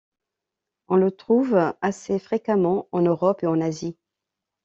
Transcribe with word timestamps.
On 0.87 0.95
le 0.95 1.11
trouve 1.11 1.61
assez 1.83 2.17
fréquemment 2.17 2.87
en 2.91 3.03
Europe 3.03 3.43
et 3.43 3.45
en 3.45 3.61
Asie. 3.61 3.95